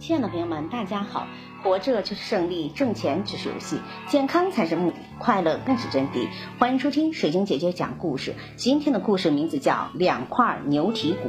[0.00, 1.26] 亲爱的朋友们，大家好！
[1.62, 6.28] 活着就是胜利，挣钱只是游戏，健康才是目的，快乐更是真谛。
[6.58, 8.34] 欢迎收听水晶姐姐讲故事。
[8.56, 11.28] 今天的故事名字叫《两块牛蹄骨》。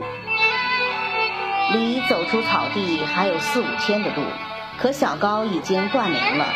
[1.73, 4.23] 离走出草地还有四五天的路，
[4.79, 6.47] 可小高已经断粮了。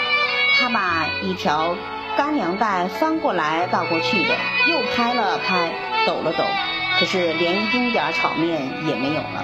[0.55, 1.76] 他把一条
[2.18, 4.36] 干粮袋翻过来倒过去的，
[4.68, 5.71] 又拍了拍，
[6.05, 6.44] 抖了抖，
[7.00, 9.43] 可是连一丁点炒面也没有了。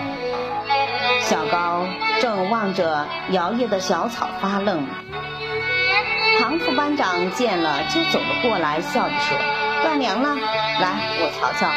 [1.21, 1.85] 小高
[2.19, 4.85] 正望着摇曳的小草发愣。
[6.37, 9.37] 唐副班长见了，就走了过来，笑着说
[9.81, 11.71] ：“断粮了，来，我瞧瞧，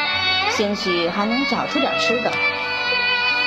[0.51, 2.31] 兴许还能找出点吃的。”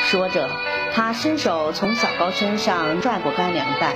[0.08, 0.48] 说着，
[0.94, 3.94] 他伸手从小高身上拽过干粮袋，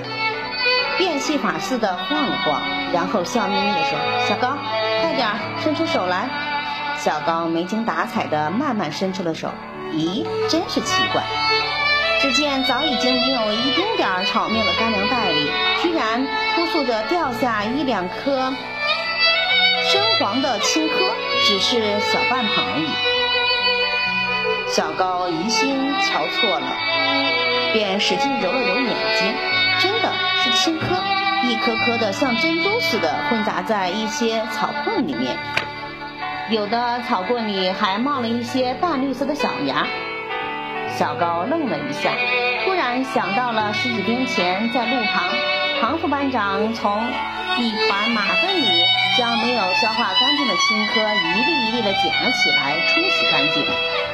[0.99, 4.59] 变戏法似的晃了晃，然后笑眯眯地说：“小高，
[5.01, 5.29] 快点
[5.63, 6.29] 伸出手来。”
[6.99, 9.51] 小高没精打采地慢慢伸出了手。
[9.93, 11.23] 咦，真是奇怪！
[12.21, 15.51] 只见早已经没有一丁点儿炒面的干粮袋里，
[15.83, 18.53] 居然扑簌着掉下一两颗
[19.93, 20.93] 深黄的青稞，
[21.47, 22.89] 只是小半捧而已。
[24.69, 26.67] 小高疑心瞧错了，
[27.73, 29.35] 便使劲揉了揉眼睛，
[29.79, 35.37] 真的是青稞，一颗颗的像珍珠似的混杂在一些草棍里面，
[36.49, 39.85] 有的草棍里还冒了一些淡绿色的小芽。
[40.97, 42.13] 小高愣了一下，
[42.65, 45.29] 突然想到了十几天前在路旁，
[45.81, 47.03] 唐副班长从
[47.59, 48.69] 一团马粪里
[49.19, 53.67] 将没有消化干净的青稞一粒一粒的捡了起来，冲洗干净。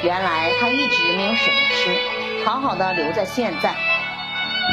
[0.03, 3.75] 原来他一直没有舍得吃，好好的留在现在。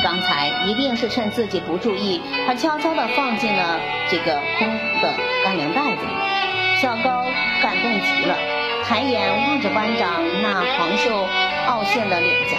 [0.02, 4.68] 刚才一定是趁自己不注意，他悄悄地放进了这个空
[5.02, 5.14] 的
[5.44, 6.59] 干粮袋子里。
[6.82, 7.30] 小高
[7.62, 8.38] 感动极了，
[8.86, 11.28] 抬眼望着班长那黄瘦
[11.68, 12.58] 凹陷的脸颊，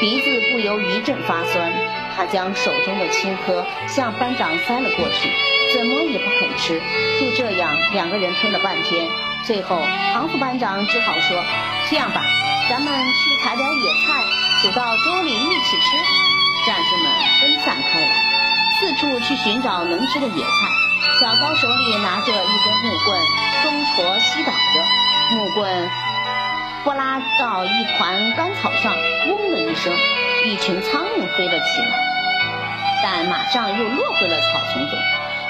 [0.00, 1.70] 鼻子不由一阵发酸。
[2.16, 5.28] 他将手中的青稞向班长塞了过去，
[5.74, 6.80] 怎么也不肯吃。
[7.20, 9.06] 就这样，两个人推了半天，
[9.44, 9.82] 最后
[10.14, 11.44] 唐副班长只好说。
[11.90, 12.22] 这样吧，
[12.70, 14.24] 咱们去采点野菜，
[14.62, 16.66] 煮到粥里一起吃。
[16.66, 18.08] 战士们分散开来，
[18.80, 20.79] 四处去寻找能吃的野菜。
[21.20, 23.20] 小高手里拿着一根木棍，
[23.62, 25.90] 东戳西捣着，木棍
[26.82, 28.90] 拨拉到一团干草上，
[29.28, 29.92] 嗡的一声，
[30.46, 31.98] 一群苍蝇飞了起来，
[33.02, 34.98] 但马上又落回了草丛中。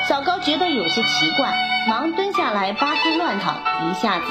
[0.09, 1.54] 小高觉得有些奇怪，
[1.86, 3.54] 忙蹲下来扒开乱草，
[3.84, 4.25] 一下子。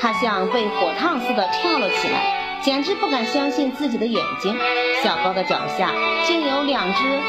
[0.00, 4.58] 他像被火烫似的跳了起来，简直不敢相信自己的眼睛。
[5.04, 5.92] 小高的脚下
[6.24, 7.22] 竟有两只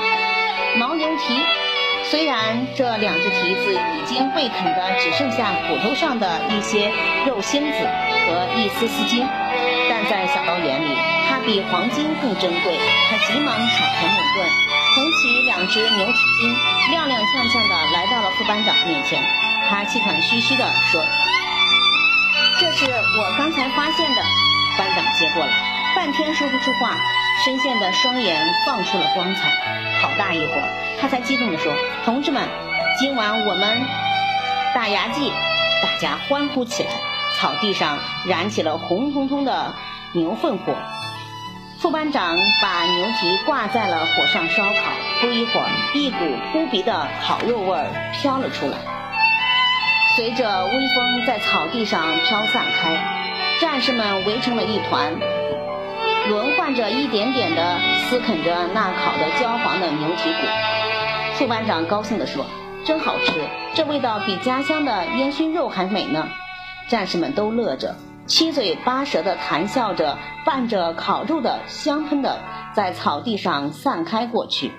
[0.79, 1.45] 牦牛蹄，
[2.11, 6.91] 虽然这两只蹄子已经被啃得只剩下骨头上的一些
[7.25, 7.77] 肉芯子
[8.27, 9.25] 和一丝丝筋，
[9.89, 10.95] 但在小高眼里，
[11.27, 12.77] 它比黄金更珍贵。
[13.09, 14.47] 他急忙甩开木棍，
[14.95, 16.55] 捧起两只牛蹄筋，
[16.93, 19.23] 踉踉跄跄地来到了副班长面前。
[19.67, 21.01] 他气喘吁吁地说。
[22.59, 22.85] 这是
[23.17, 24.21] 我刚才发现的，
[24.77, 25.51] 班长接过来，
[25.95, 26.95] 半天说不出话，
[27.43, 29.49] 深陷的双眼放出了光彩。
[30.01, 30.69] 好大一会儿，
[31.01, 31.73] 他才激动地说
[32.05, 32.47] ：“同志们，
[32.99, 33.81] 今晚我们
[34.73, 35.31] 打牙祭！”
[35.83, 36.89] 大家欢呼起来。
[37.37, 39.73] 草地上燃起了红彤彤的
[40.13, 40.73] 牛粪火。
[41.81, 44.73] 副班长把牛蹄挂在了火上烧烤，
[45.19, 46.17] 不一会儿，一股
[46.53, 48.77] 扑鼻的烤肉味儿飘了出来。
[50.15, 52.95] 随着微风在草地上飘散开，
[53.59, 55.13] 战士们围成了一团，
[56.29, 60.47] 轮看着一点点的撕啃着那烤的焦黄的牛蹄骨。
[61.35, 62.43] 副班长高兴地说
[62.83, 66.27] ：“真好吃，这味道比家乡的烟熏肉还美呢。”
[66.89, 67.95] 战士们都乐着，
[68.25, 72.39] 七嘴八舌地谈笑着，伴着烤肉的香喷的
[72.73, 74.71] 在草地上散开过去。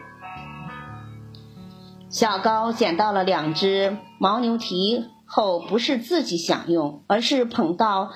[2.11, 5.05] 小高捡到了两只牦牛蹄。
[5.29, 8.11] 后不是自己享用，而是捧到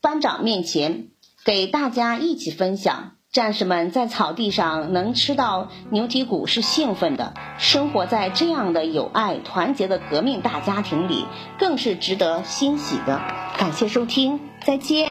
[0.00, 1.08] 班长面前，
[1.44, 3.12] 给大家一起分享。
[3.32, 11.26] 战士们在草地上能吃到牛蹄骨是兴奋的，生活在这样的有爱、团结的革命大家庭里，
[11.56, 13.20] 更是值得欣喜的。
[13.56, 15.08] 感谢收听，再见。